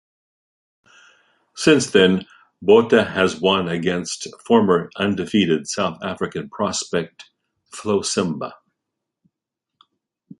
Since 1.55 1.91
then, 1.91 2.25
Botha 2.59 3.03
has 3.03 3.39
won 3.39 3.69
against 3.69 4.25
former 4.43 4.89
undefeated 4.95 5.67
South 5.67 5.99
African 6.01 6.49
prospect 6.49 7.29
Flo 7.71 8.01
Simba. 8.01 8.55